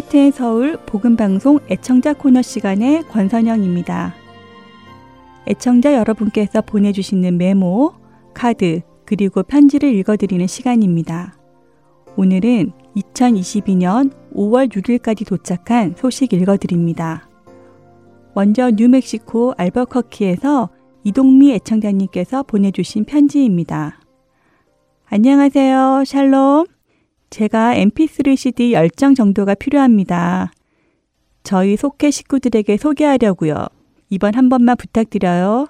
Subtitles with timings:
[0.00, 4.14] 할트앤 서울 복음방송 애청자 코너 시간의 권선영입니다.
[5.46, 7.92] 애청자 여러분께서 보내주시는 메모,
[8.32, 11.36] 카드, 그리고 편지를 읽어드리는 시간입니다.
[12.16, 17.28] 오늘은 2022년 5월 6일까지 도착한 소식 읽어드립니다.
[18.34, 20.70] 먼저 뉴멕시코 알버커키에서
[21.04, 24.00] 이동미 애청자님께서 보내주신 편지입니다.
[25.10, 26.04] 안녕하세요.
[26.06, 26.69] 샬롬.
[27.30, 30.50] 제가 mp3 cd 10장 정도가 필요합니다.
[31.44, 33.66] 저희 속해 식구들에게 소개하려고요.
[34.10, 35.68] 이번 한 번만 부탁드려요.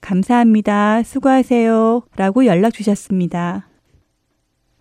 [0.00, 1.02] 감사합니다.
[1.02, 2.02] 수고하세요.
[2.16, 3.68] 라고 연락 주셨습니다.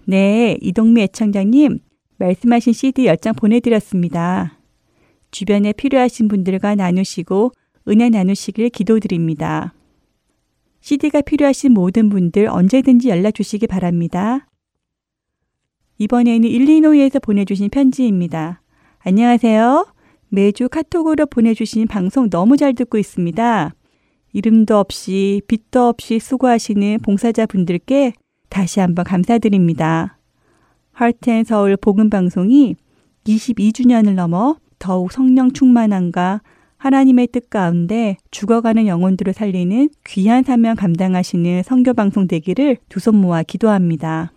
[0.06, 1.80] 네, 이동미 애청자님,
[2.18, 4.58] 말씀하신 CD 10장 보내드렸습니다.
[5.32, 7.52] 주변에 필요하신 분들과 나누시고
[7.88, 9.74] 은혜 나누시길 기도드립니다.
[10.82, 14.49] CD가 필요하신 모든 분들 언제든지 연락 주시기 바랍니다.
[16.00, 18.62] 이번에는 일리노이에서 보내주신 편지입니다.
[19.00, 19.86] 안녕하세요.
[20.30, 23.74] 매주 카톡으로 보내주신 방송 너무 잘 듣고 있습니다.
[24.32, 28.14] 이름도 없이 빛도 없이 수고하시는 봉사자분들께
[28.48, 30.18] 다시 한번 감사드립니다.
[30.94, 32.76] 하트앤 서울 복음 방송이
[33.26, 36.42] 22주년을 넘어 더욱 성령 충만함과
[36.78, 43.44] 하나님의 뜻 가운데 죽어가는 영혼들을 살리는 귀한 사명 감당하시는 성교 방송 되기를 두 손 모아
[43.44, 44.32] 기도합니다.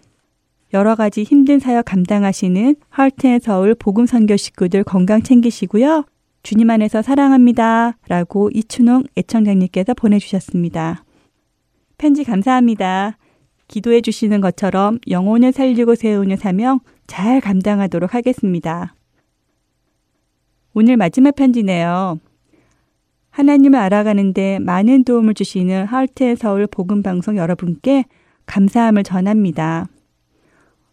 [0.72, 6.04] 여러 가지 힘든 사역 감당하시는 하트앤 서울 복음 선교 식구들 건강 챙기시고요.
[6.42, 7.98] 주님 안에서 사랑합니다.
[8.08, 11.04] 라고 이춘홍 애청자님께서 보내주셨습니다.
[11.98, 13.18] 편지 감사합니다.
[13.68, 18.94] 기도해 주시는 것처럼 영혼을 살리고 세우는 사명 잘 감당하도록 하겠습니다.
[20.74, 22.18] 오늘 마지막 편지네요.
[23.30, 28.06] 하나님을 알아가는데 많은 도움을 주시는 하트앤 서울 복음방송 여러분께
[28.46, 29.88] 감사함을 전합니다.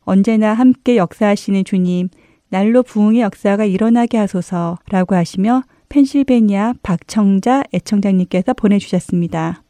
[0.02, 2.10] 언제나 함께 역사하시는 주님,
[2.50, 9.64] 날로 부흥의 역사가 일어나게 하소서라고 하시며 펜실베니아 박청자 애청자님께서 보내주셨습니다.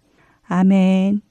[0.48, 1.22] 아멘.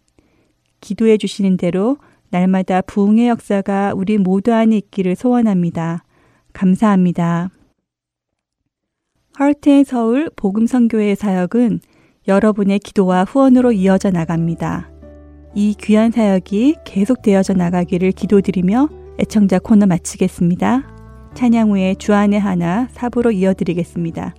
[0.80, 1.98] 기도해 주시는 대로
[2.30, 6.04] 날마다 부흥의 역사가 우리 모두 안에 있기를 소원합니다.
[6.52, 7.50] 감사합니다.
[9.34, 11.80] 하트앤 서울 복음선교회 사역은
[12.26, 14.97] 여러분의 기도와 후원으로 이어져 나갑니다.
[15.54, 18.88] 이 귀한 사역이 계속되어져 나가기를 기도드리며
[19.18, 20.82] 애청자 코너 마치겠습니다.
[21.34, 24.34] 찬양 후에 주안의 하나 사부로 이어드리겠습니다.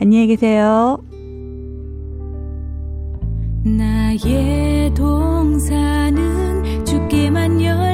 [0.00, 0.98] 안녕히 계세요.
[3.64, 7.93] 나의 동사는 주께만 열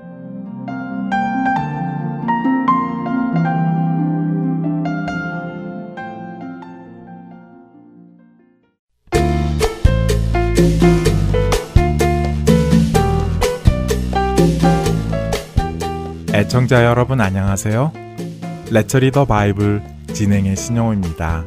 [16.51, 17.93] 애청자 여러분 안녕하세요.
[18.71, 19.81] Let's Read the Bible
[20.13, 21.45] 진행의 신용호입니다.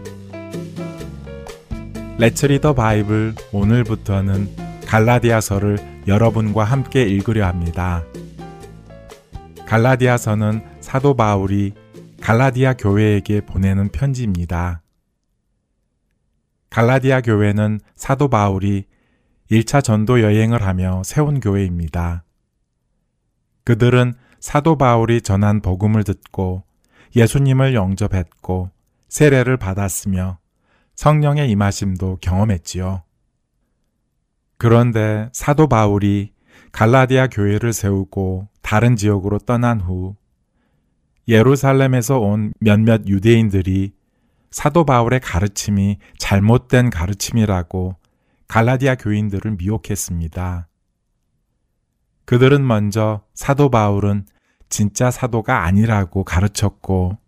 [2.17, 4.49] Let's Read the Bible 오늘부터는
[4.87, 8.03] 갈라디아서를 여러분과 함께 읽으려 합니다.
[9.67, 11.75] 갈라디아서는 사도 바울이
[12.23, 14.81] 갈라디아 교회에게 보내는 편지입니다.
[16.71, 18.87] 갈라디아 교회는 사도 바울이
[19.51, 22.25] 1차 전도 여행을 하며 세운 교회입니다.
[23.65, 26.65] 그들은 사도 바울이 전한 복음을 듣고
[27.17, 28.71] 예수님을 영접했고
[29.09, 30.37] 세례를 받았으며
[30.97, 33.05] 성령의 임하심도 경험했지요.
[34.59, 36.35] 그런데 사도 바울이
[36.73, 40.15] 갈라디아 교회를 세우고 다른 지역으로 떠난 후
[41.27, 43.95] 예루살렘에서 온 몇몇 유대인들이
[44.51, 47.97] 사도 바울의 가르침이 잘못된 가르침이라고
[48.49, 50.69] 갈라디아 교인들을 미혹했습니다.
[52.27, 54.27] 그들은 먼저 사도 바울은
[54.69, 57.19] 진짜 사도가 아니라고 가르쳤고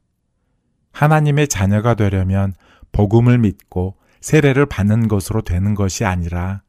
[0.93, 2.55] 하나님의 자녀가 되려면
[2.93, 6.63] 복음을 믿고 세례를 받는 것으로 되는 것이 아니라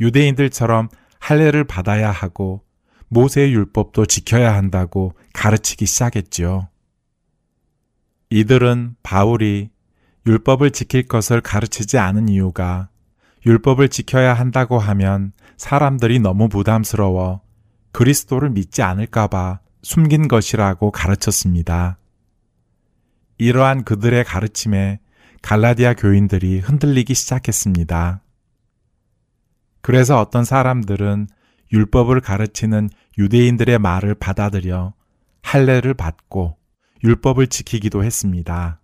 [0.00, 2.62] 유대인들처럼 할례를 받아야 하고
[3.08, 6.68] 모세의 율법도 지켜야 한다고 가르치기 시작했지요.
[8.30, 9.70] 이들은 바울이
[10.26, 12.88] 율법을 지킬 것을 가르치지 않은 이유가
[13.44, 17.42] 율법을 지켜야 한다고 하면 사람들이 너무 부담스러워
[17.96, 21.96] 그리스도를 믿지 않을까봐 숨긴 것이라고 가르쳤습니다.
[23.38, 25.00] 이러한 그들의 가르침에
[25.40, 28.22] 갈라디아 교인들이 흔들리기 시작했습니다.
[29.80, 31.28] 그래서 어떤 사람들은
[31.72, 34.92] 율법을 가르치는 유대인들의 말을 받아들여
[35.40, 36.58] 할례를 받고
[37.02, 38.78] 율법을 지키기도 했습니다.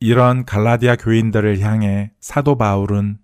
[0.00, 3.18] 이런 갈라디아 교인들을 향해 사도 바울은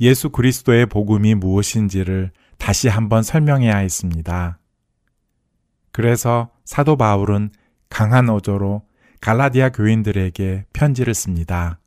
[0.00, 4.58] 예수 그리스도의 복음이 무엇인지를 다시 한번 설명해야 했습니다.
[5.90, 7.50] 그래서 사도 바울은
[7.88, 8.86] 강한 어조로
[9.20, 11.80] 갈라디아 교인들에게 편지를 씁니다.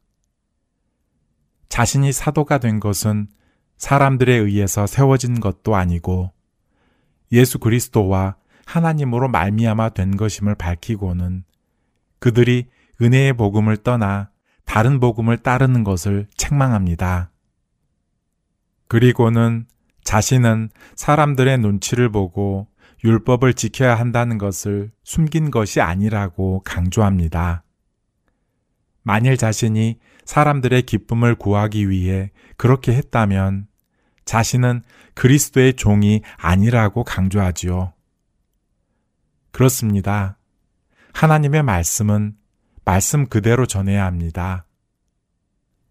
[1.70, 3.28] 자신이 사도가 된 것은
[3.78, 6.32] 사람들에 의해서 세워진 것도 아니고
[7.32, 11.44] 예수 그리스도와 하나님으로 말미암아 된 것임을 밝히고는
[12.20, 12.68] 그들이
[13.02, 14.32] 은혜의 복음을 떠나
[14.66, 17.32] 다른 복음을 따르는 것을 책망합니다.
[18.88, 19.68] 그리고는
[20.04, 22.68] 자신은 사람들의 눈치를 보고
[23.04, 27.64] 율법을 지켜야 한다는 것을 숨긴 것이 아니라고 강조합니다.
[29.02, 33.68] 만일 자신이 사람들의 기쁨을 구하기 위해 그렇게 했다면
[34.24, 34.84] 자신은
[35.16, 37.94] 그리스도의 종이 아니라고 강조하지요.
[39.52, 40.38] 그렇습니다.
[41.14, 42.36] 하나님의 말씀은
[42.86, 44.66] 말씀 그대로 전해야 합니다.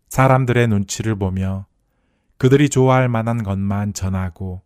[0.08, 1.66] 사람들의 눈치를 보며
[2.42, 4.62] 그들이 좋아할 만한 것만 전하고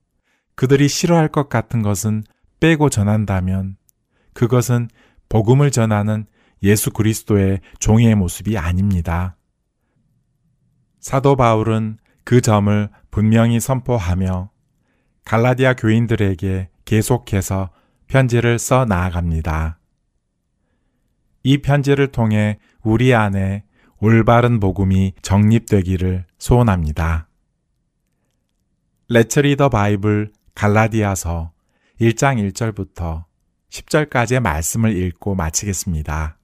[0.54, 2.24] 그들이 싫어할 것 같은 것은
[2.58, 3.76] 빼고 전한다면
[4.32, 4.88] 그것은
[5.28, 6.24] 복음을 전하는
[6.62, 9.36] 예수 그리스도의 종의 모습이 아닙니다.
[11.00, 14.50] 사도 바울은 그 점을 분명히 선포하며
[15.26, 17.68] 갈라디아 교인들에게 계속해서
[18.06, 19.78] 편지를 써 나아갑니다.
[21.42, 23.64] 이 편지를 통해 우리 안에
[23.98, 27.28] 올바른 복음이 정립되기를 소원합니다.
[29.08, 31.52] 레처리더 바이블 갈라디아서
[32.00, 33.22] 1장 1절부터
[33.70, 36.36] 10절까지의 말씀을 읽고 마치겠습니다.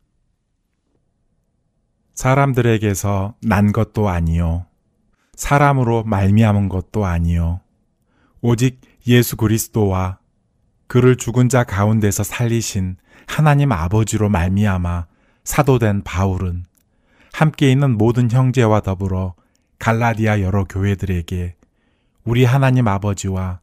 [2.15, 4.67] 사람들에게서 난 것도 아니요
[5.35, 7.63] 사람으로 말미암은 것도 아니요
[8.43, 10.21] 오직 예수 그리스도와
[10.87, 15.07] 그를 죽은 자 가운데서 살리신 하나님 아버지로 말미암아
[15.43, 16.65] 사도된 바울은
[17.33, 19.35] 함께 있는 모든 형제와 더불어
[19.81, 21.57] 갈라디아 여러 교회들에게
[22.25, 23.61] 우리 하나님 아버지와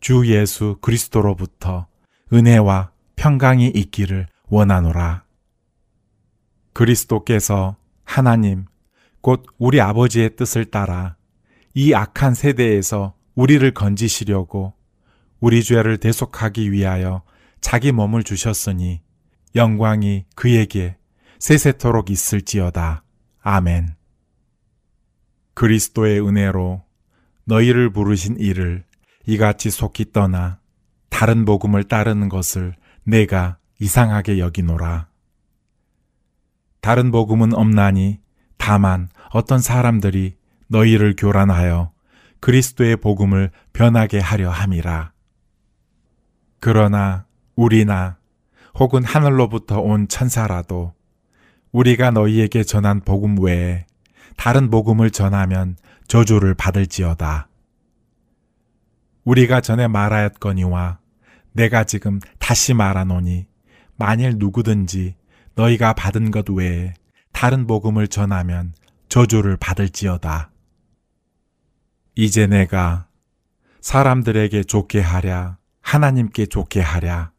[0.00, 1.86] 주 예수 그리스도로부터
[2.32, 5.24] 은혜와 평강이 있기를 원하노라.
[6.72, 8.64] 그리스도께서 하나님,
[9.20, 11.16] 곧 우리 아버지의 뜻을 따라
[11.74, 14.74] 이 악한 세대에서 우리를 건지시려고
[15.40, 17.22] 우리 죄를 대속하기 위하여
[17.60, 19.02] 자기 몸을 주셨으니
[19.54, 20.96] 영광이 그에게
[21.38, 23.04] 세세토록 있을지어다.
[23.40, 23.94] 아멘.
[25.54, 26.87] 그리스도의 은혜로
[27.48, 28.84] 너희를 부르신 이를
[29.26, 30.58] 이같이 속히 떠나
[31.08, 32.74] 다른 복음을 따르는 것을
[33.04, 35.08] 내가 이상하게 여기노라.
[36.82, 38.20] 다른 복음은 없나니
[38.58, 40.36] 다만 어떤 사람들이
[40.66, 41.90] 너희를 교란하여
[42.40, 45.12] 그리스도의 복음을 변하게 하려 함이라.
[46.60, 47.24] 그러나
[47.56, 48.18] 우리나
[48.78, 50.92] 혹은 하늘로부터 온 천사라도
[51.72, 53.86] 우리가 너희에게 전한 복음 외에
[54.36, 55.76] 다른 복음을 전하면
[56.08, 57.48] 저주를 받을지어다.
[59.24, 60.98] 우리가 전에 말하였거니와
[61.52, 63.46] 내가 지금 다시 말하노니
[63.96, 65.16] 만일 누구든지
[65.54, 66.94] 너희가 받은 것 외에
[67.32, 68.72] 다른 복음을 전하면
[69.08, 70.50] 저주를 받을지어다.
[72.14, 73.06] 이제 내가
[73.80, 77.32] 사람들에게 좋게 하랴, 하나님께 좋게 하랴,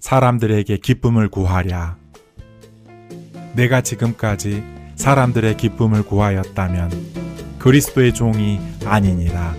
[0.00, 1.98] 사람들에게 기쁨을 구하랴.
[3.54, 4.64] 내가 지금까지
[4.96, 7.15] 사람들의 기쁨을 구하였다면
[7.66, 9.56] 그리스도의 종이 아니니라.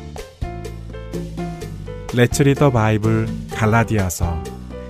[2.14, 4.42] 레츠 리더 바이블 갈라디아서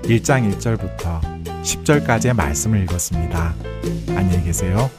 [0.03, 3.55] 1장 1절부터 10절까지의 말씀을 읽었습니다.
[4.09, 4.91] 안녕히 계세요.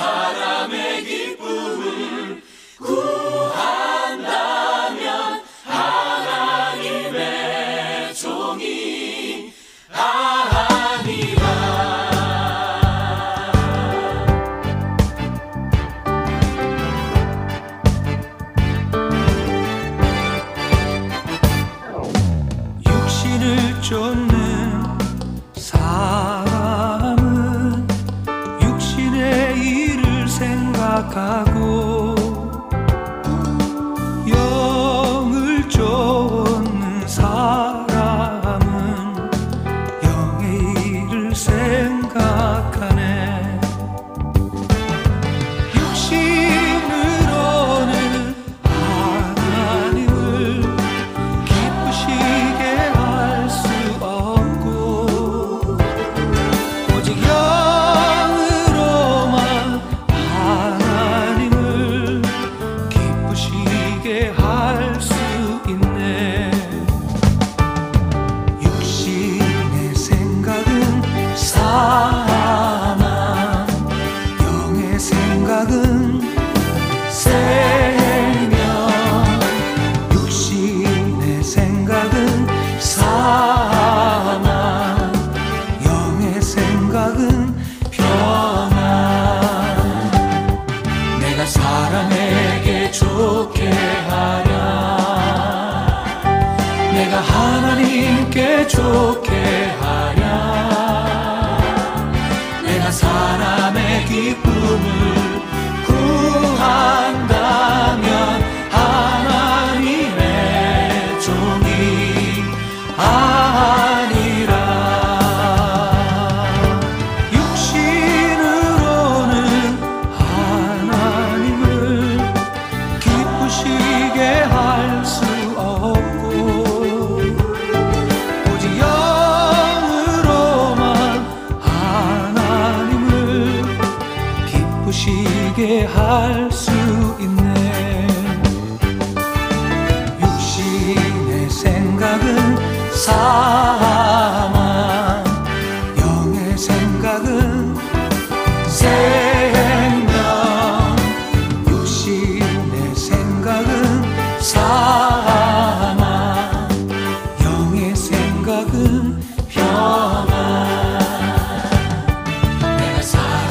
[0.00, 1.19] 사람의 기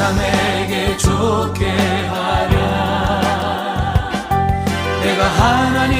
[0.10, 1.68] 사람에게 좋게
[2.08, 2.60] 하랴
[5.02, 5.99] 내가 하나님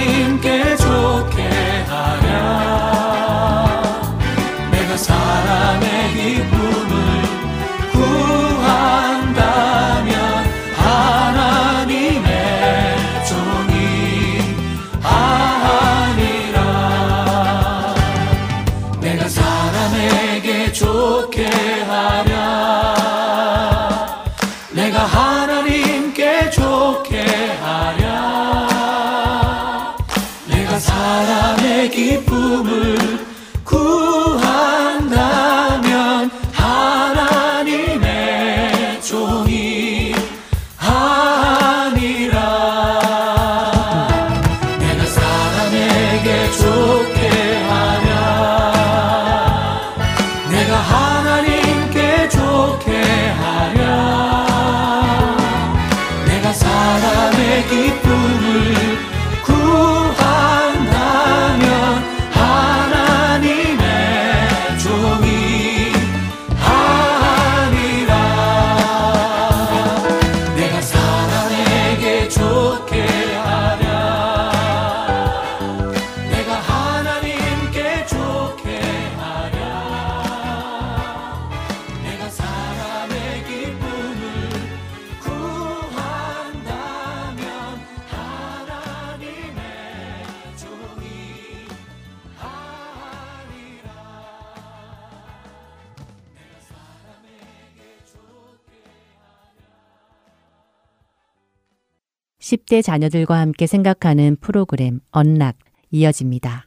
[102.50, 105.56] 10대 자녀들과 함께 생각하는 프로그램 언락
[105.92, 106.66] 이어집니다.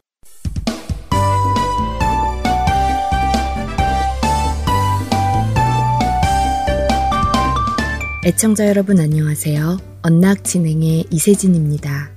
[8.25, 9.79] 애청자 여러분 안녕하세요.
[10.03, 12.13] 언락 진행의 이세진입니다.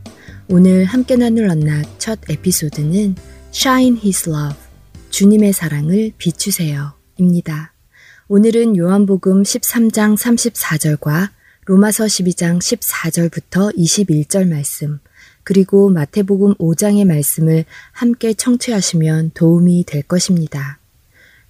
[0.48, 3.16] 오늘 함께 나눌 언락 첫 에피소드는
[3.52, 4.60] Shine His Love,
[5.10, 7.74] 주님의 사랑을 비추세요 입니다.
[8.28, 11.35] 오늘은 요한복음 13장 34절과
[11.66, 15.00] 로마서 12장 14절부터 21절 말씀,
[15.44, 20.78] 그리고 마태복음 5장의 말씀을 함께 청취하시면 도움이 될 것입니다.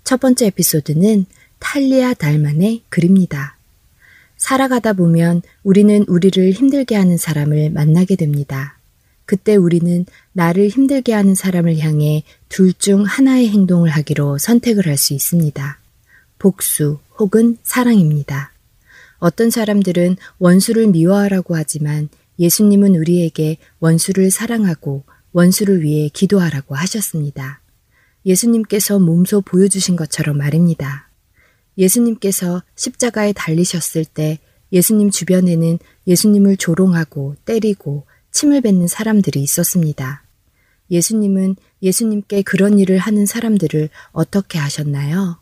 [0.05, 1.25] 첫 번째 에피소드는
[1.59, 3.57] 탈리아 달만의 글입니다.
[4.37, 8.77] 살아가다 보면 우리는 우리를 힘들게 하는 사람을 만나게 됩니다.
[9.25, 15.13] 그때 우리는 나를 힘들게 하는 사람을 향해 둘 중 하나의 행동을 하기로 선택을 할 수
[15.13, 15.79] 있습니다.
[16.39, 18.54] 복수 혹은 사랑입니다.
[19.17, 27.61] 어떤 사람들은 원수를 미워하라고 하지만 예수님은 우리에게 원수를 사랑하고 원수를 위해 기도하라고 하셨습니다.
[28.25, 31.09] 예수님께서 몸소 보여주신 것처럼 말입니다.
[31.77, 34.39] 예수님께서 십자가에 달리셨을 때
[34.71, 40.23] 예수님 주변에는 예수님을 조롱하고 때리고 침을 뱉는 사람들이 있었습니다.
[40.91, 45.39] 예수님은 예수님께 그런 일을 하는 사람들을 어떻게 하셨나요?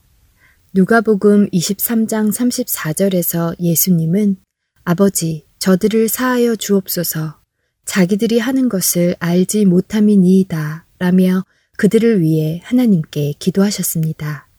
[0.76, 4.38] 누가복음 23장 34절에서 예수님은
[4.84, 7.40] 아버지, 저들을 사하여 주옵소서.
[7.86, 10.88] 자기들이 하는 것을 알지 못함이니이다.
[10.98, 11.46] 라며
[11.78, 14.50] 그들을 위해 하나님께 기도하셨습니다.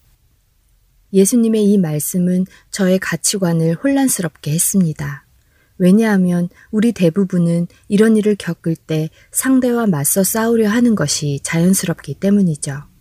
[1.11, 5.25] 예수님의 이 말씀은 저의 가치관을 혼란스럽게 했습니다.
[5.77, 12.94] 왜냐하면 우리 대부분은 이런 일을 겪을 때 상대와 맞서 싸우려 하는 것이 자연스럽기 때문이죠.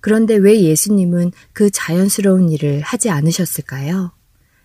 [0.00, 4.12] 그런데 왜 예수님은 그 자연스러운 일을 하지 않으셨을까요?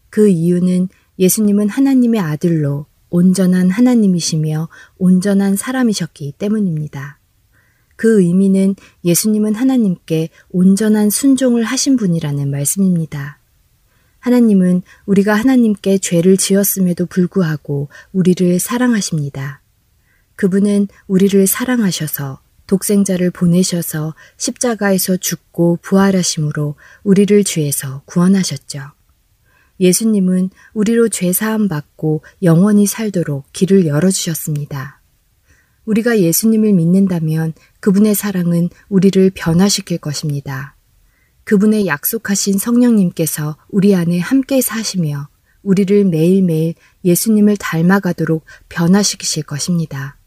[0.09, 0.89] 그 이유는
[1.19, 7.19] 예수님은 하나님의 아들로 온전한 하나님이시며 온전한 사람이셨기 때문입니다.
[7.95, 13.39] 그 의미는 예수님은 하나님께 온전한 순종을 하신 분이라는 말씀입니다.
[14.19, 19.61] 하나님은 우리가 하나님께 죄를 지었음에도 불구하고 우리를 사랑하십니다.
[20.35, 22.40] 그분은 우리를 사랑하셔서
[22.71, 28.79] 독생자를 보내셔서 십자가에서 죽고 부활하심으로 우리를 죄에서 구원하셨죠.
[29.81, 35.01] 예수님은 우리로 죄 사함 받고 영원히 살도록 길을 열어주셨습니다.
[35.83, 40.77] 우리가 예수님을 믿는다면 그분의 사랑은 우리를 변화시킬 것입니다.
[41.43, 45.27] 그분의 약속하신 성령님께서 우리 안에 함께 사시며
[45.61, 50.20] 우리를 매일매일 예수님을 닮아가도록 변화시키실 것입니다.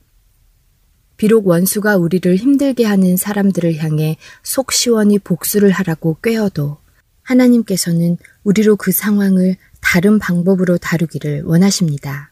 [1.16, 6.78] 비록 원수가 우리를 힘들게 하는 사람들을 향해 속 시원히 복수를 하라고 꾀어도
[7.22, 12.30] 하나님께서는 우리로 그 상황을 다른 방법으로 다루기를 원하십니다.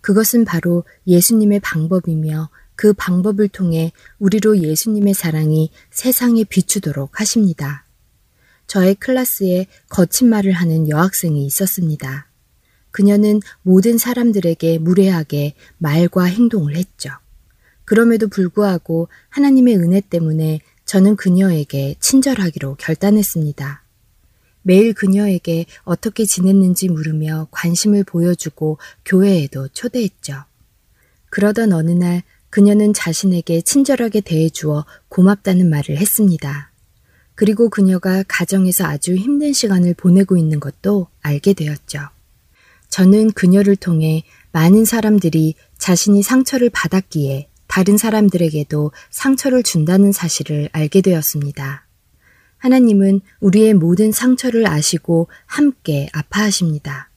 [0.00, 7.84] 그것은 바로 예수님의 방법이며 그 방법을 통해 우리로 예수님의 사랑이 세상에 비추도록 하십니다.
[8.66, 12.26] 저의 클래스에 거친 말을 하는 여학생이 있었습니다.
[12.90, 17.10] 그녀는 모든 사람들에게 무례하게 말과 행동을 했죠.
[17.84, 23.82] 그럼에도 불구하고 하나님의 은혜 때문에 저는 그녀에게 친절하기로 결단했습니다.
[24.62, 30.44] 매일 그녀에게 어떻게 지냈는지 물으며 관심을 보여주고 교회에도 초대했죠.
[31.30, 36.70] 그러던 어느 날 그녀는 자신에게 친절하게 대해주어 고맙다는 말을 했습니다.
[37.34, 42.00] 그리고 그녀가 가정에서 아주 힘든 시간을 보내고 있는 것도 알게 되었죠.
[42.90, 51.86] 저는 그녀를 통해 많은 사람들이 자신이 상처를 받았기에 다른 사람들에게도 상처를 준다는 사실을 알게 되었습니다.
[52.58, 57.08] 하나님은 우리의 모든 상처를 아시고 함께 아파하십니다.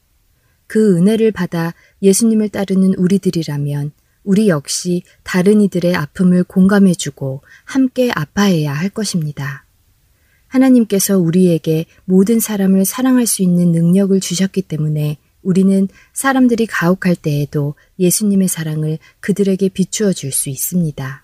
[0.65, 3.91] 그 은혜를 받아 예수님을 따르는 우리들이라면
[4.23, 9.65] 우리 역시 다른 이들의 아픔을 공감해주고 함께 아파해야 할 것입니다.
[10.47, 18.47] 하나님께서 우리에게 모든 사람을 사랑할 수 있는 능력을 주셨기 때문에 우리는 사람들이 가혹할 때에도 예수님의
[18.47, 21.23] 사랑을 그들에게 비추어 줄 수 있습니다.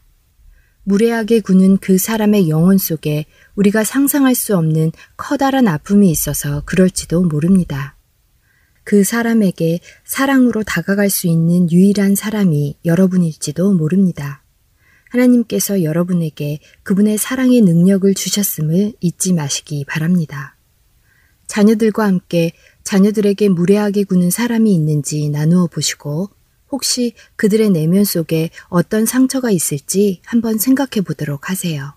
[0.83, 7.97] 무례하게 구는 그 사람의 영혼 속에 우리가 상상할 수 없는 커다란 아픔이 있어서 그럴지도 모릅니다.
[8.83, 14.43] 그 사람에게 사랑으로 다가갈 수 있는 유일한 사람이 여러분일지도 모릅니다.
[15.09, 20.55] 하나님께서 여러분에게 그분의 사랑의 능력을 주셨음을 잊지 마시기 바랍니다.
[21.47, 22.53] 자녀들과 함께
[22.83, 26.29] 자녀들에게 무례하게 구는 사람이 있는지 나누어 보시고
[26.71, 31.93] 혹시 그들의 내면 속에 어떤 상처가 있을지 한번 생각해 보도록 하세요.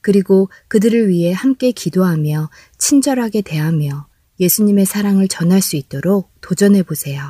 [0.00, 4.06] 그리고 그들을 위해 함께 기도하며 친절하게 대하며
[4.40, 7.22] 예수님의 사랑을 전할 수 있도록 도전해 보세요.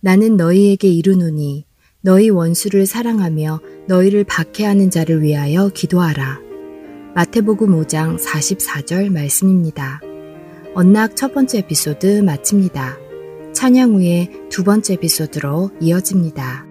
[0.00, 1.66] 나는 너희에게 이르노니
[2.00, 6.40] 너희 원수를 사랑하며 너희를 박해하는 자를 위하여 기도하라.
[7.14, 10.00] 마태복음 5장 44절 말씀입니다.
[10.80, 12.98] 언락 첫 번째 에피소드 마칩니다.
[13.52, 16.66] 찬양 후에 두 번째 에피소드로 이어집니다.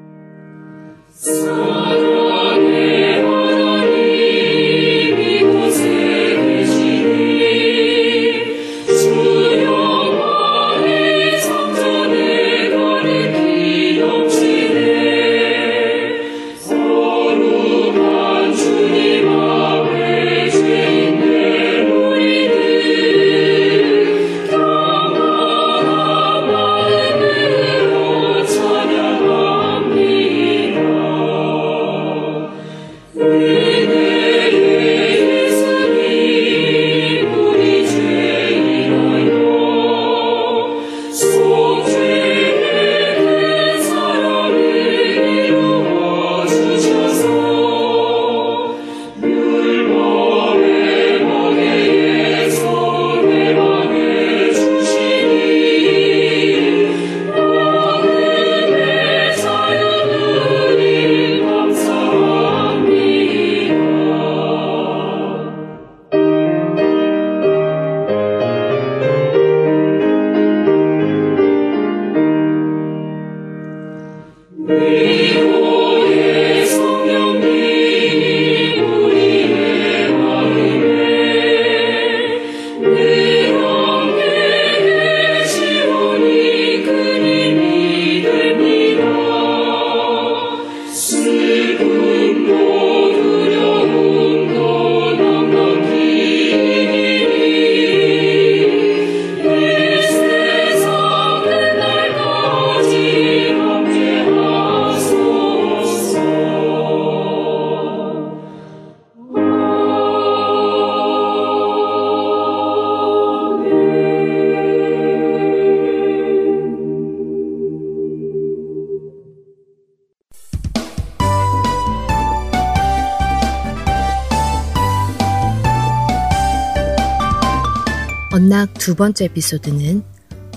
[128.88, 130.02] 두 번째 에피소드는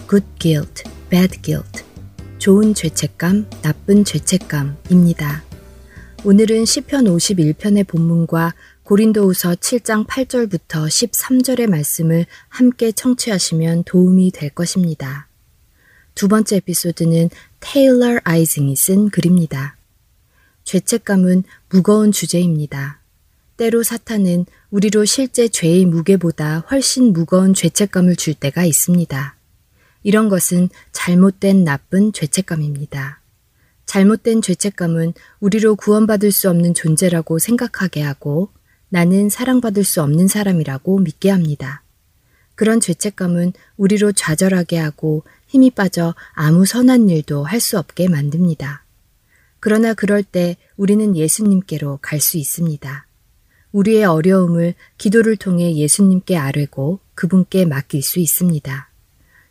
[0.09, 1.83] Good Guilt, Bad Guilt,
[2.39, 5.43] 좋은 죄책감, 나쁜 죄책감입니다.
[6.23, 15.27] 오늘은 시편 51편의 본문과 고린도후서 7장 8절부터 13절의 말씀을 함께 청취하시면 도움이 될 것입니다.
[16.15, 19.77] 두 번째 에피소드는 테일러 아이징이 쓴 글입니다.
[20.63, 23.00] 죄책감은 무거운 주제입니다.
[23.61, 29.37] 때로 사탄은 우리로 실제 죄의 무게보다 훨씬 무거운 죄책감을 줄 때가 있습니다.
[30.03, 33.21] 이런 것은 잘못된 나쁜 죄책감입니다.
[33.85, 38.49] 잘못된 죄책감은 우리로 구원받을 수 없는 존재라고 생각하게 하고
[38.89, 41.83] 나는 사랑받을 수 없는 사람이라고 믿게 합니다.
[42.55, 48.87] 그런 죄책감은 우리로 좌절하게 하고 힘이 빠져 아무 선한 일도 할 수 없게 만듭니다.
[49.61, 53.10] 그러나 그럴 때 우리는 예수님께로 갈 수 있습니다.
[53.73, 58.91] 우리의 어려움을 기도를 통해 예수님께 아뢰고 그분께 맡길 수 있습니다.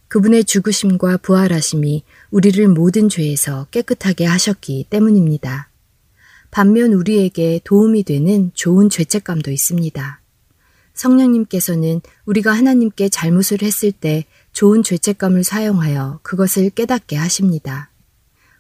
[0.08, 5.70] 그분의 죽으심과 부활하심이 우리를 모든 죄에서 깨끗하게 하셨기 때문입니다.
[6.52, 10.20] 반면 우리에게 도움이 되는 좋은 죄책감도 있습니다.
[10.96, 17.92] 성령님께서는 우리가 하나님께 잘못을 했을 때 좋은 죄책감을 사용하여 그것을 깨닫게 하십니다.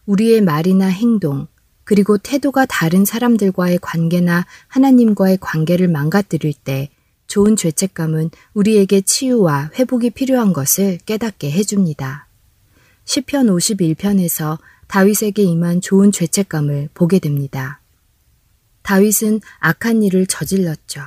[0.05, 1.47] 우리의 말이나 행동,
[1.89, 6.91] 그리고 태도가 다른 사람들과의 관계나 하나님과의 관계를 망가뜨릴 때
[7.25, 12.27] 좋은 죄책감은 우리에게 치유와 회복이 필요한 것을 깨닫게 해줍니다.
[13.05, 17.81] 시편 51편에서 다윗에게 임한 좋은 죄책감을 보게 됩니다.
[18.83, 21.01] 다윗은 악한 일을 저질렀죠.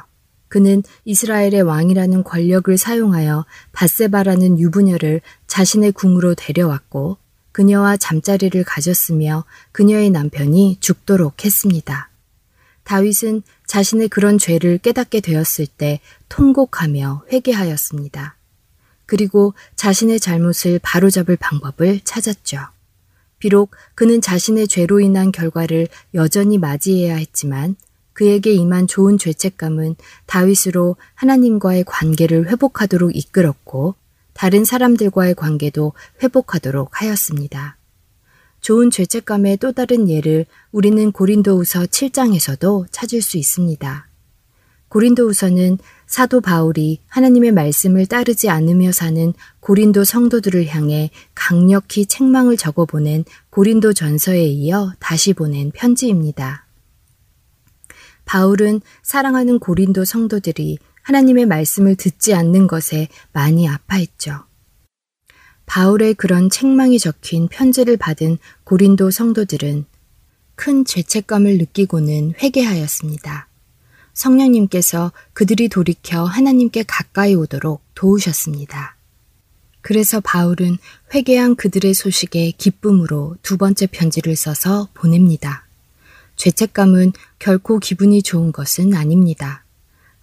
[0.48, 7.18] 그는 이스라엘의 왕이라는 권력을 사용하여 바세바라는 유부녀를 자신의 궁으로 데려왔고
[7.52, 12.08] 그녀와 잠자리를 가졌으며 그녀의 남편이 죽도록 했습니다.
[12.84, 18.36] 다윗은 자신의 그런 죄를 깨닫게 되었을 때 통곡하며 회개하였습니다.
[19.06, 22.58] 그리고 자신의 잘못을 바로잡을 방법을 찾았죠.
[23.38, 27.76] 비록 그는 자신의 죄로 인한 결과를 여전히 맞이해야 했지만
[28.12, 33.94] 그에게 임한 좋은 죄책감은 다윗으로 하나님과의 관계를 회복하도록 이끌었고
[34.32, 35.92] 다른 사람들과의 관계도
[36.22, 37.76] 회복하도록 하였습니다.
[38.60, 44.08] 좋은 죄책감의 또 다른 예를 우리는 고린도후서 7장에서도 찾을 수 있습니다.
[44.88, 53.24] 고린도후서는 사도 바울이 하나님의 말씀을 따르지 않으며 사는 고린도 성도들을 향해 강력히 책망을 적어 보낸
[53.50, 56.66] 고린도 전서에 이어 다시 보낸 편지입니다.
[58.26, 64.44] 바울은 사랑하는 고린도 성도들이 하나님의 말씀을 듣지 않는 것에 많이 아파했죠.
[65.66, 69.86] 바울의 그런 책망이 적힌 편지를 받은 고린도 성도들은
[70.54, 73.48] 큰 죄책감을 느끼고는 회개하였습니다.
[74.14, 78.96] 성령님께서 그들이 돌이켜 하나님께 가까이 오도록 도우셨습니다.
[79.80, 80.76] 그래서 바울은
[81.14, 85.66] 회개한 그들의 소식에 기쁨으로 두 번째 편지를 써서 보냅니다.
[86.36, 89.61] 죄책감은 결코 기분이 좋은 것은 아닙니다.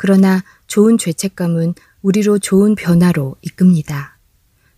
[0.02, 4.18] 그러나 좋은 죄책감은 우리로 좋은 변화로 이끕니다.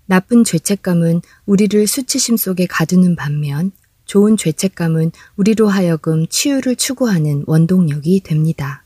[0.08, 3.72] 나쁜 죄책감은 우리를 수치심 속에 가두는 반면
[4.06, 8.84] 좋은 죄책감은 우리로 하여금 치유를 추구하는 원동력이 됩니다.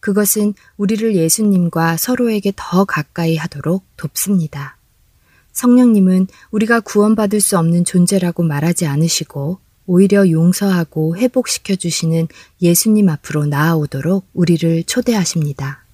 [0.00, 4.76] 그것은 우리를 예수님과 서로에게 더 가까이 하도록 돕습니다.
[5.52, 12.28] 성령님은 우리가 구원받을 수 없는 존재라고 말하지 않으시고 오히려 용서하고 회복시켜 주시는
[12.62, 15.84] 예수님 앞으로 나아오도록 우리를 초대하십니다.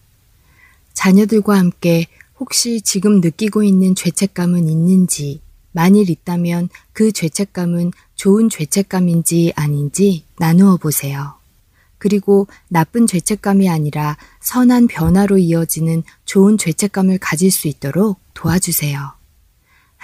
[0.92, 2.06] 자녀들과 함께
[2.38, 5.40] 혹시 지금 느끼고 있는 죄책감은 있는지,
[5.72, 11.34] 만일 있다면 그 죄책감은 좋은 죄책감인지 아닌지 나누어 보세요.
[11.98, 19.12] 그리고 나쁜 죄책감이 아니라 선한 변화로 이어지는 좋은 죄책감을 가질 수 있도록 도와주세요.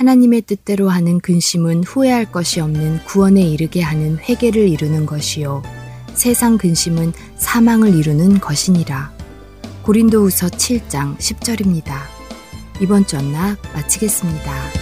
[0.03, 5.63] 하나님의 뜻대로 하는 근심은 후회할 것이 없는 구원에 이르게 하는 회개를 이루는 것이요.
[6.15, 9.13] 세상 근심은 사망을 이루는 것이니라.
[9.83, 11.93] 고린도후서 7장 10절입니다.
[12.81, 14.82] 이번 주 언락 마치겠습니다.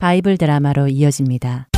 [0.00, 1.68] 바이블 드라마로 이어집니다.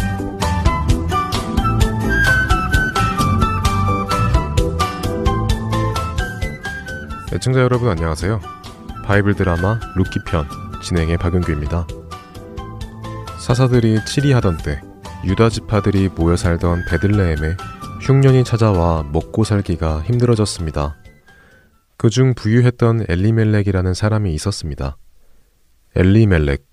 [7.34, 8.40] 애청자 여러분 안녕하세요.
[9.04, 10.46] 바이블 드라마 룻기 편
[10.84, 11.88] 진행의 박윤규입니다.
[13.40, 14.80] 사사들이 치리하던 때
[15.24, 17.56] 유다 지파들이 모여 살던 베들레헴에
[18.02, 20.96] 흉년이 찾아와 먹고 살기가 힘들어졌습니다.
[21.96, 24.96] 그중 부유했던 엘리멜렉이라는 사람이 있었습니다.
[25.96, 26.71] 엘리멜렉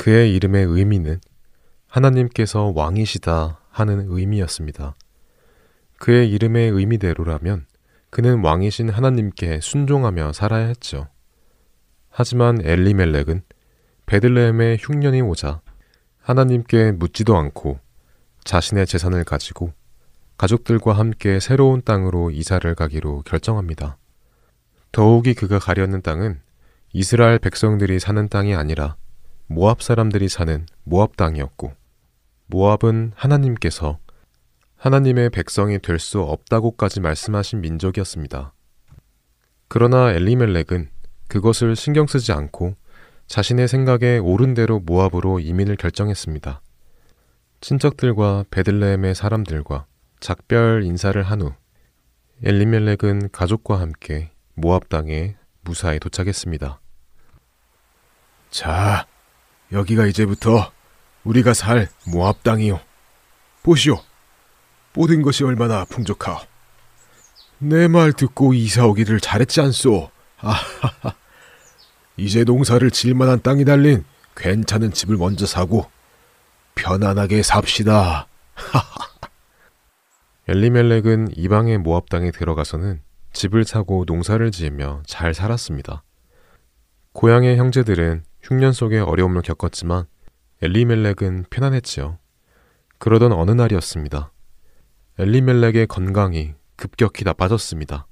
[0.00, 1.20] 그의 이름의 의미는
[1.86, 4.94] 하나님께서 왕이시다 하는 의미였습니다.
[5.98, 7.66] 그의 이름의 의미대로라면
[8.08, 11.08] 그는 왕이신 하나님께 순종하며 살아야 했죠.
[12.08, 13.42] 하지만 엘리멜렉은
[14.06, 15.60] 베들레헴에 흉년이 오자
[16.22, 17.78] 하나님께 묻지도 않고
[18.44, 19.74] 자신의 재산을 가지고
[20.38, 23.98] 가족들과 함께 새로운 땅으로 이사를 가기로 결정합니다.
[24.92, 26.40] 더욱이 그가 가려는 땅은
[26.94, 28.96] 이스라엘 백성들이 사는 땅이 아니라
[29.52, 31.72] 모압 사람들이 사는 모압 땅이었고
[32.46, 33.98] 모압은 하나님께서
[34.76, 38.54] 하나님의 백성이 될 수 없다고까지 말씀하신 민족이었습니다.
[39.66, 40.90] 그러나 엘리멜렉은
[41.26, 42.76] 그것을 신경 쓰지 않고
[43.26, 46.62] 자신의 생각에 옳은 대로 모압으로 이민을 결정했습니다.
[47.60, 49.86] 친척들과 베들레헴의 사람들과
[50.20, 51.52] 작별 인사를 한 후
[52.44, 56.80] 엘리멜렉은 가족과 함께 모압 땅에 무사히 도착했습니다.
[58.50, 59.06] 자,
[59.72, 60.72] 여기가 이제부터
[61.24, 62.80] 우리가 살 모압 땅이요.
[63.62, 64.00] 보시오.
[64.94, 66.38] 모든 것이 얼마나 풍족하오.
[67.58, 70.10] 내 말 듣고 이사 오기를 잘했지 않소.
[70.38, 71.14] 아하하.
[72.16, 74.04] 이제 농사를 질 만한 땅이 달린
[74.36, 75.90] 괜찮은 집을 먼저 사고
[76.74, 78.26] 편안하게 삽시다.
[80.48, 83.02] 엘리멜렉은 이방의 모압 땅에 들어가서는
[83.32, 86.02] 집을 사고 농사를 지으며 잘 살았습니다.
[87.12, 90.06] 고향의 형제들은 흉년 속에 어려움을 겪었지만
[90.62, 92.18] 엘리멜렉은 편안했지요.
[92.98, 94.32] 그러던 어느 날이었습니다.
[95.18, 98.06] 엘리멜렉의 건강이 급격히 나빠졌습니다.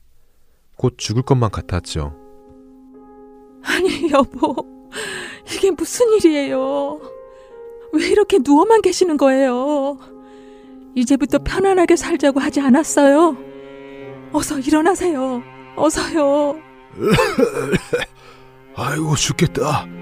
[0.77, 2.17] 곧 죽을 것만 같았죠.
[3.65, 4.55] 아니, 여보.
[5.53, 7.01] 이게 무슨 일이에요?
[7.93, 9.99] 왜 이렇게 누워만 계시는 거예요?
[10.95, 13.37] 이제부터 편안하게 살자고 하지 않았어요?
[14.33, 15.43] 어서 일어나세요.
[15.77, 16.61] 어서요.
[18.77, 19.98] 아이고 죽겠다.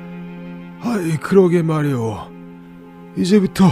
[0.83, 2.17] 아이 그러게 말이오.
[3.17, 3.65] 이제부터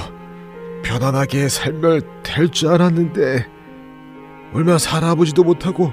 [0.82, 3.46] 편안하게 살면 될 줄 알았는데
[4.52, 5.92] 얼마 살아보지도 못하고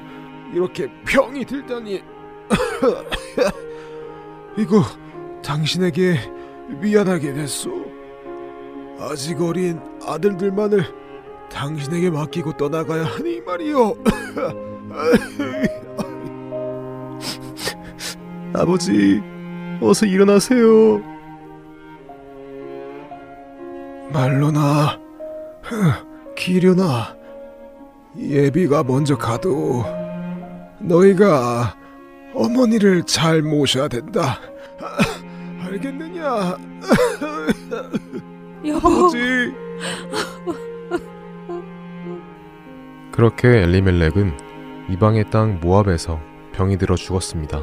[0.53, 2.01] 이렇게 병이 들다니.
[4.57, 4.83] 이거
[5.43, 6.17] 당신에게
[6.81, 7.85] 미안하게 됐소.
[8.99, 10.83] 아직 어린 아들들만을
[11.51, 13.95] 당신에게 맡기고 떠나가야 하니 말이오.
[18.53, 19.21] 아버지,
[19.81, 21.01] 어서 일어나세요.
[24.13, 24.99] 말로나,
[26.35, 27.15] 기려나,
[28.17, 29.83] 예비가 먼저 가도
[30.79, 31.75] 너희가
[32.33, 34.39] 어머니를 잘 모셔야 된다.
[35.65, 36.57] 알겠느냐?
[38.65, 38.87] 여보.
[38.87, 39.53] 아버지.
[43.11, 44.37] 그렇게 엘리멜렉은
[44.89, 46.19] 이방의 땅 모압에서
[46.53, 47.61] 병이 들어 죽었습니다.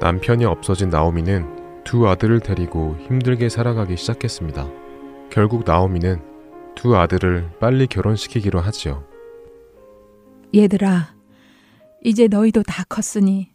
[0.00, 4.68] 남편이 없어진 나오미는 두 아들을 데리고 힘들게 살아가기 시작했습니다.
[5.30, 6.20] 결국 나오미는
[6.74, 9.04] 두 아들을 빨리 결혼시키기로 하지요.
[10.54, 11.14] 얘들아,
[12.04, 13.50] 이제 너희도 다 컸으니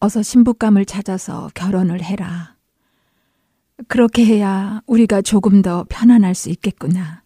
[0.00, 2.54] 어서 신부감을 찾아서 결혼을 해라.
[3.88, 7.22] 그렇게 해야 우리가 조금 더 편안할 수 있겠구나.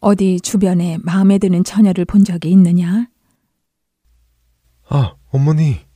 [0.00, 3.08] 어디 주변에 마음에 드는 처녀를 본 적이 있느냐?
[4.88, 5.89] 아, 어머니.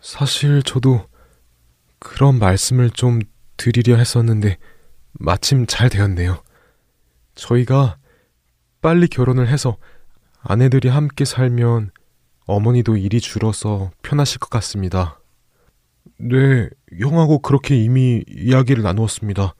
[0.00, 1.06] 사실 저도
[1.98, 3.20] 그런 말씀을 좀
[3.56, 4.58] 드리려 했었는데
[5.12, 6.42] 마침 잘 되었네요.
[7.34, 7.98] 저희가
[8.80, 9.76] 빨리 결혼을 해서
[10.42, 11.90] 아내들이 함께 살면
[12.46, 15.20] 어머니도 일이 줄어서 편하실 것 같습니다.
[16.18, 19.54] 네, 형하고 그렇게 이미 이야기를 나누었습니다.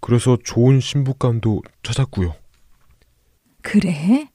[0.00, 2.34] 그래서 좋은 신부감도 찾았고요.
[3.62, 4.30] 그래?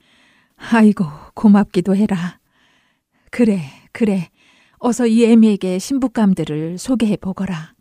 [0.58, 2.40] 아이고, 고맙기도 해라.
[3.32, 3.62] 그래,
[3.92, 4.30] 그래.
[4.86, 7.74] 어서 이 애미에게 신부감들을 소개해 보거라.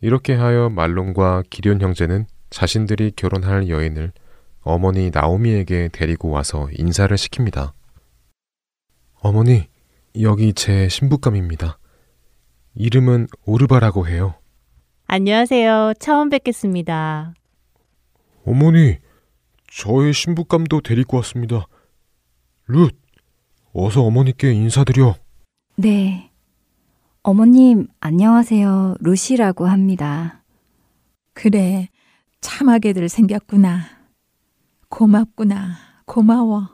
[0.00, 4.12] 이렇게 하여 말론과 기련 형제는 자신들이 결혼할 여인을
[4.60, 7.72] 어머니 나오미에게 데리고 와서 인사를 시킵니다.
[9.20, 9.66] 어머니,
[10.20, 11.80] 여기 제 신부감입니다.
[12.76, 14.34] 이름은 오르바라고 해요.
[15.08, 15.94] 안녕하세요.
[15.98, 17.34] 처음 뵙겠습니다.
[18.46, 18.98] 어머니,
[19.68, 21.66] 저의 신부감도 데리고 왔습니다.
[22.68, 22.99] 룻,
[23.72, 25.14] 어서 어머니께 인사드려.
[25.76, 26.30] 네.
[27.22, 28.96] 어머님, 안녕하세요.
[29.00, 30.42] 루시라고 합니다.
[31.34, 31.88] 그래,
[32.40, 33.84] 참하게들 생겼구나.
[34.88, 35.76] 고맙구나.
[36.04, 36.68] 고마워.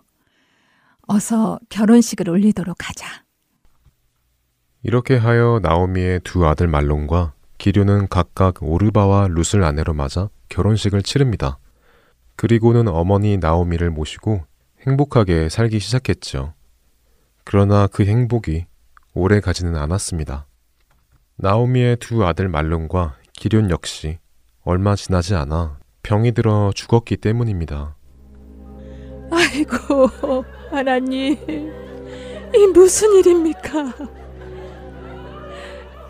[1.02, 3.24] 어서 결혼식을 올리도록 하자.
[4.82, 11.58] 이렇게 하여 나오미의 두 아들 말론과 기류는 각각 오르바와 룻을 아내로 맞아 결혼식을 치릅니다.
[12.36, 14.44] 그리고는 어머니 나오미를 모시고
[14.86, 16.54] 행복하게 살기 시작했죠.
[17.48, 18.66] 그러나 그 행복이
[19.14, 20.46] 오래 가지는 않았습니다.
[21.36, 24.18] 나오미의 두 아들 말론과 기륜 역시
[24.64, 27.94] 얼마 지나지 않아 병이 들어 죽었기 때문입니다.
[29.30, 30.08] 아이고,
[30.70, 31.36] 하나님.
[32.52, 33.94] 이 무슨 일입니까?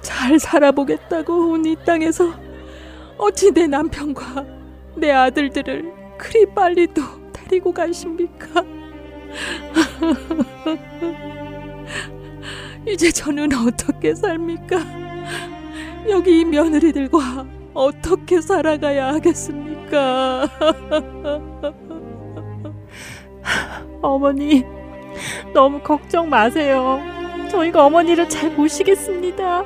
[0.00, 2.32] 잘 살아보겠다고 온 이 땅에서
[3.18, 4.46] 어찌 내 남편과
[4.96, 8.62] 내 아들들을 그리 빨리 또 데리고 가십니까?
[12.86, 14.78] 이제 저는 어떻게 삽니까?
[16.08, 20.48] 여기 이 며느리들과 어떻게 살아가야 하겠습니까?
[24.02, 24.64] 어머니,
[25.52, 27.00] 너무 걱정 마세요.
[27.50, 29.64] 저희가 어머니를 잘 모시겠습니다.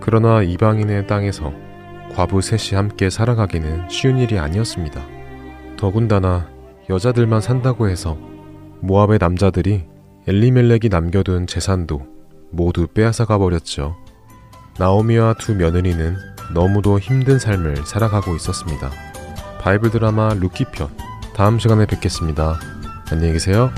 [0.00, 1.52] 그러나 이방인의 땅에서
[2.14, 5.02] 과부 셋이 함께 살아가기는 쉬운 일이 아니었습니다.
[5.76, 6.48] 더군다나
[6.90, 8.18] 여자들만 산다고 해서
[8.82, 9.84] 모압의 남자들이
[10.26, 12.02] 엘리멜렉이 남겨둔 재산도
[12.50, 13.96] 모두 빼앗아가 버렸죠.
[14.78, 16.16] 나오미와 두 며느리는
[16.52, 18.90] 너무도 힘든 삶을 살아가고 있었습니다.
[19.60, 20.88] 바이블 드라마 룻기 편
[21.34, 22.58] 다음 시간에 뵙겠습니다.
[23.10, 23.70] 안녕히 계세요.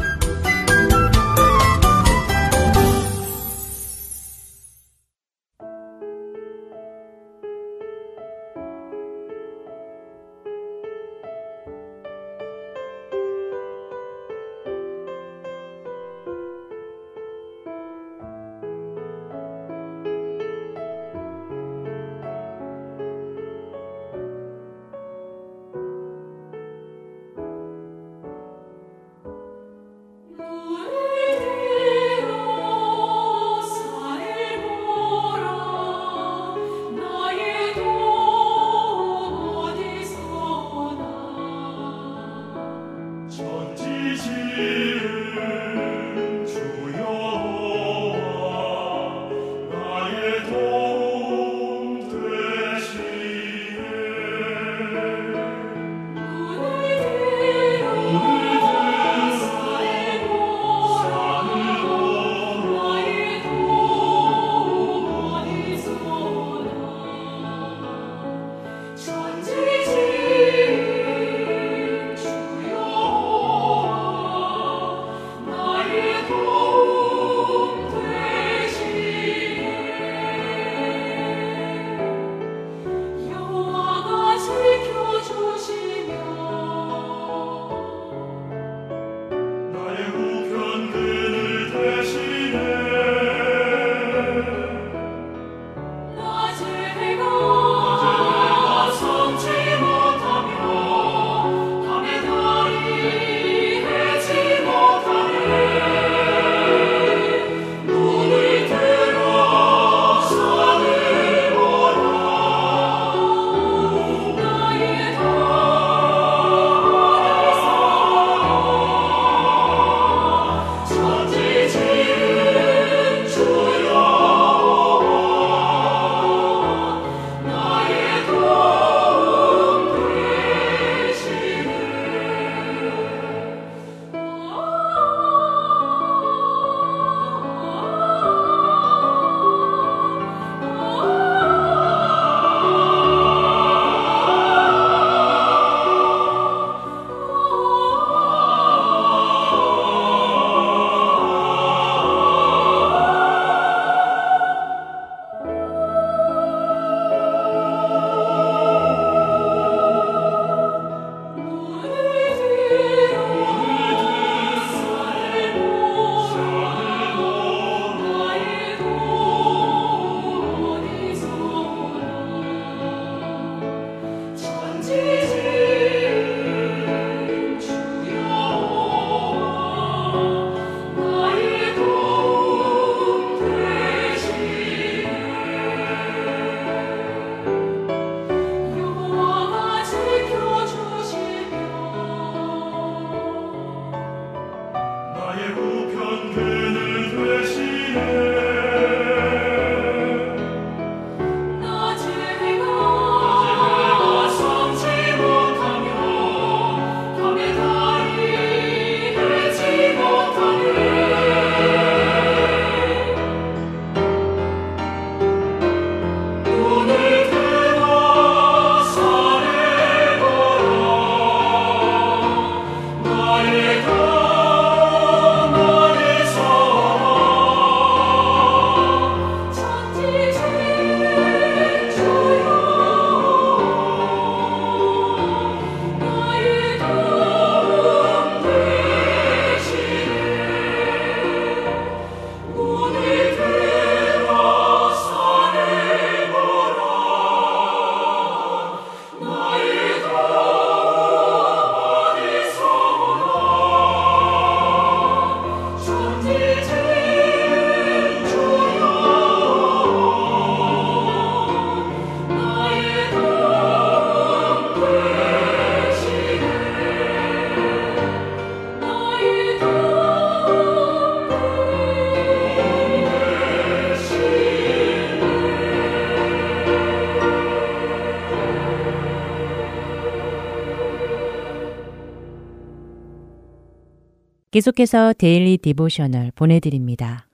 [284.55, 287.27] 계속해서 Daily Devotional 보내드립니다.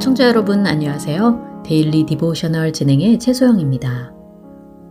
[0.00, 1.62] 청자 여러분 안녕하세요.
[1.64, 4.12] Daily Devotional 진행의 최소영입니다.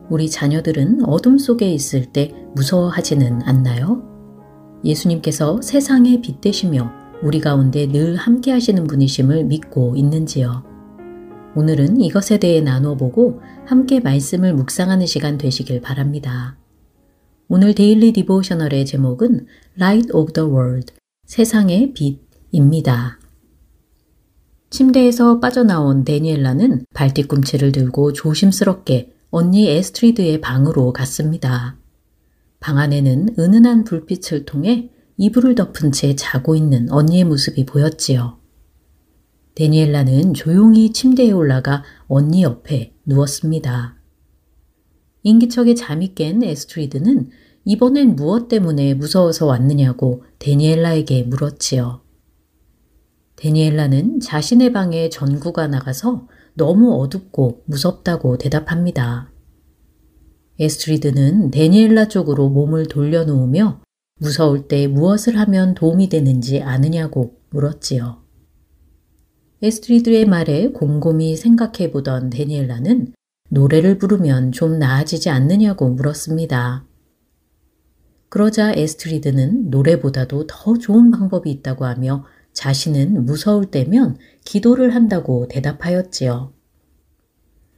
[0.10, 4.02] 우리 자녀들은 어둠 속에 있을 때 무서워하지는 않나요?
[4.86, 6.90] 예수님께서 세상의 빛 되시며
[7.22, 10.73] 우리 가운데 늘 함께 하시는 분이심을 믿고 있는지요?
[11.56, 16.58] 오늘은 이것에 대해 나눠보고 함께 말씀을 묵상하는 시간 되시길 바랍니다.
[17.48, 19.46] 오늘 Daily Devotional의 제목은
[19.78, 20.94] Light of the World,
[21.28, 23.20] 세상의 빛입니다.
[24.72, 31.78] 침대에서 빠져나온 데니엘라는 발뒤꿈치를 들고 조심스럽게 언니 에스트리드의 방으로 갔습니다.
[32.60, 38.43] 방 안에는 은은한 불빛을 통해 이불을 덮은 채 자고 있는 언니의 모습이 보였지요.
[39.56, 43.98] 데니엘라는 조용히 침대에 올라가 언니 옆에 누웠습니다.
[45.24, 47.30] 인기척에 잠이 깬 에스트리드는
[47.66, 52.02] 이번엔 무엇 때문에 무서워서 왔느냐고 데니엘라에게 물었지요.
[53.36, 59.32] 데니엘라는 자신의 방에 전구가 나가서 너무 어둡고 무섭다고 대답합니다.
[60.60, 63.82] 에스트리드는 데니엘라 쪽으로 몸을 돌려놓으며
[64.20, 68.23] 무서울 때 무엇을 하면 도움이 되는지 아느냐고 물었지요.
[69.64, 73.14] 에스트리드의 말에 곰곰이 생각해 보던 데니엘라는
[73.50, 76.86] 노래를 부르면 좀 나아지지 않느냐고 물었습니다.
[78.28, 86.52] 그러자 에스트리드는 노래보다도 더 좋은 방법이 있다고 하며 자신은 무서울 때면 기도를 한다고 대답하였지요.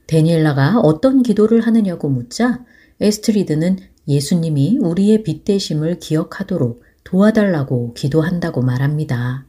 [0.08, 2.64] 데니엘라가 어떤 기도를 하느냐고 묻자
[3.00, 3.78] 에스트리드는
[4.08, 9.46] 예수님이 우리의 빛 되심을 기억하도록 도와달라고 기도한다고 말합니다.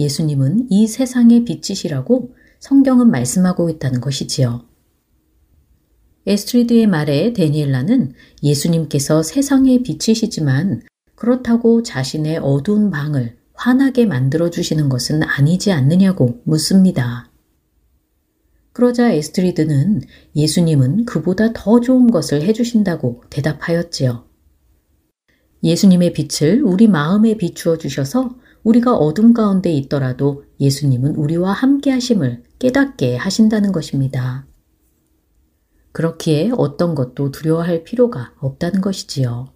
[0.00, 4.64] 예수님은 이 세상의 빛이시라고 성경은 말씀하고 있다는 것이지요.
[6.26, 10.82] 에스트리드의 말에 데니엘라는 예수님께서 세상의 빛이시지만
[11.14, 17.30] 그렇다고 자신의 어두운 방을 환하게 만들어주시는 것은 아니지 않느냐고 묻습니다.
[18.72, 20.02] 그러자 에스트리드는
[20.34, 24.24] 예수님은 그보다 더 좋은 것을 해주신다고 대답하였지요.
[25.62, 33.16] 예수님의 빛을 우리 마음에 비추어 주셔서 우리가 어둠 가운데 있더라도 예수님은 우리와 함께 하심을 깨닫게
[33.16, 34.46] 하신다는 것입니다.
[35.92, 39.52] 그렇기에 어떤 것도 두려워할 필요가 없다는 것이지요.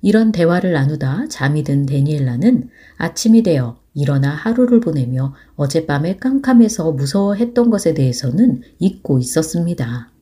[0.00, 2.68] 이런 대화를 나누다 잠이 든 데니엘라는
[2.98, 10.12] 아침이 되어 일어나 하루를 보내며 어젯밤에 깜깜해서 무서워했던 것에 대해서는 잊고 있었습니다.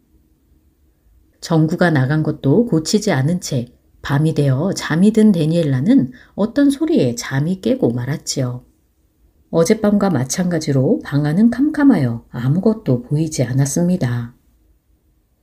[1.43, 3.76] 전구가 나간 것도 고치지 않은 채
[4.07, 8.65] 밤이 되어 잠이 든 데니엘라는 어떤 소리에 잠이 깨고 말았지요.
[9.51, 14.37] 어젯밤과 마찬가지로 방 안은 캄캄하여 아무것도 보이지 않았습니다.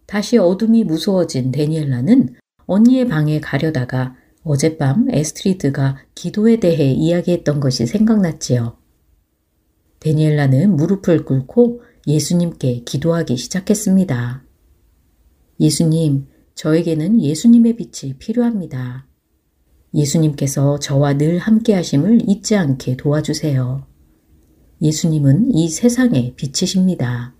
[0.05, 2.35] 다시 어둠이 무서워진 데니엘라는
[2.65, 8.77] 언니의 방에 가려다가 어젯밤 에스트리드가 기도에 대해 이야기했던 것이 생각났지요.
[9.99, 14.41] 데니엘라는 무릎을 꿇고 예수님께 기도하기 시작했습니다.
[15.59, 19.07] 예수님, 저에게는 예수님의 빛이 필요합니다.
[19.93, 23.85] 예수님께서 저와 늘 함께 하심을 잊지 않게 도와주세요.
[24.81, 27.35] 예수님은 이 세상의 빛이십니다.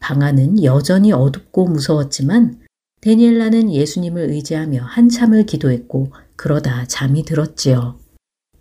[0.00, 2.60] 방 안은 여전히 어둡고 무서웠지만
[3.02, 7.98] 데니엘라는 예수님을 의지하며 한참을 기도했고 그러다 잠이 들었지요.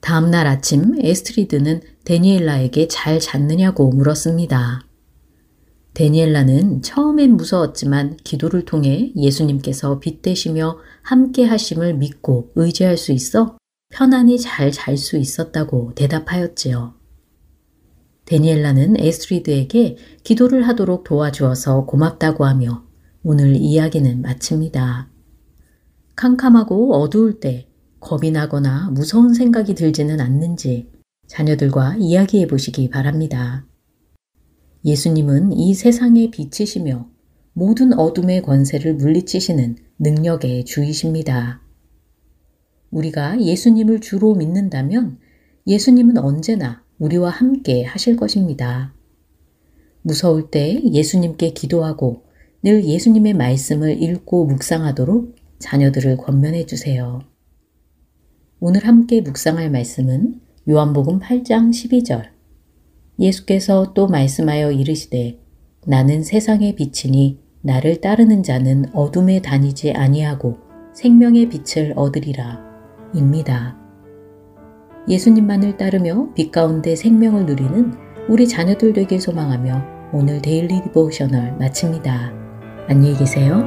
[0.01, 4.85] 다음날 아침 에스트리드는 데니엘라에게 잘 잤느냐고 물었습니다.
[5.93, 13.57] 데니엘라는 처음엔 무서웠지만 기도를 통해 예수님께서 빛 되시며 함께 하심을 믿고 의지할 수 있어
[13.89, 16.93] 편안히 잘 잘 수 있었다고 대답하였지요.
[18.25, 22.85] 데니엘라는 에스트리드에게 기도를 하도록 도와주어서 고맙다고 하며
[23.23, 25.09] 오늘 이야기는 마칩니다.
[26.15, 27.67] 캄캄하고 어두울 때
[27.99, 30.89] 겁이 나거나 무서운 생각이 들지는 않는지
[31.27, 33.65] 자녀들과 이야기해 보시기 바랍니다.
[34.83, 37.07] 예수님은 이 세상의 빛이시며
[37.53, 41.61] 모든 어둠의 권세를 물리치시는 능력의 주이십니다.
[42.89, 45.19] 우리가 예수님을 주로 믿는다면
[45.67, 48.93] 예수님은 언제나 우리와 함께 하실 것입니다.
[50.01, 52.23] 무서울 때 예수님께 기도하고
[52.63, 57.21] 늘 예수님의 말씀을 읽고 묵상하도록 자녀들을 권면해 주세요.
[58.59, 62.40] 오늘 함께 묵상할 말씀은 요한복음 8장 12절.
[63.21, 65.39] 예수께서 또 말씀하여 이르시되
[65.85, 70.57] 나는 세상의 빛이니 나를 따르는 자는 어둠에 다니지 아니하고
[70.93, 72.59] 생명의 빛을 얻으리라
[73.13, 73.77] 입니다.
[75.07, 77.93] 예수님만을 따르며 빛 가운데 생명을 누리는
[78.27, 82.33] 우리 자녀들 되길 소망하며 오늘 데일리 디보셔널 마칩니다.
[82.87, 83.63] 안녕히 계세요.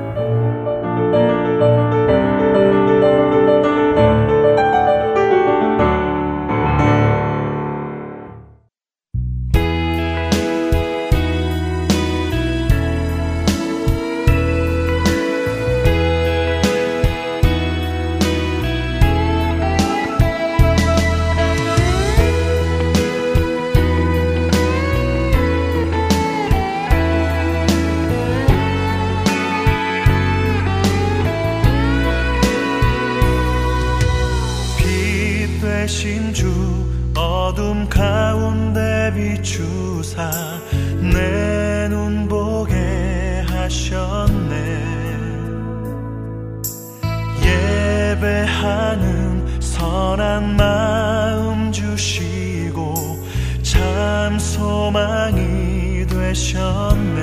[56.34, 57.20] 계셨네.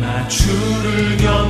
[0.00, 1.49] 나 주를 경